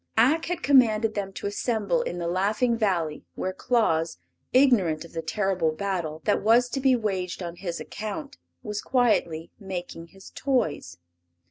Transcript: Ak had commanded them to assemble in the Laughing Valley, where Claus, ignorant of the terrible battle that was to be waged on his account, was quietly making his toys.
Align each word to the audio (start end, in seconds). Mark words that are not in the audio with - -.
Ak 0.17 0.45
had 0.45 0.63
commanded 0.63 1.13
them 1.13 1.31
to 1.33 1.45
assemble 1.45 2.01
in 2.01 2.17
the 2.17 2.27
Laughing 2.27 2.75
Valley, 2.75 3.23
where 3.35 3.53
Claus, 3.53 4.17
ignorant 4.51 5.05
of 5.05 5.13
the 5.13 5.21
terrible 5.21 5.71
battle 5.71 6.23
that 6.25 6.41
was 6.41 6.69
to 6.69 6.79
be 6.79 6.95
waged 6.95 7.43
on 7.43 7.57
his 7.57 7.79
account, 7.79 8.39
was 8.63 8.81
quietly 8.81 9.51
making 9.59 10.07
his 10.07 10.31
toys. 10.31 10.97